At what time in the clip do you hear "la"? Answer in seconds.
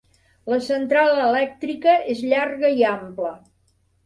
0.53-0.57